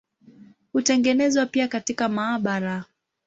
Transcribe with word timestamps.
Hutengenezwa 0.73 1.45
pia 1.45 1.67
katika 1.67 2.09
maabara. 2.09 2.85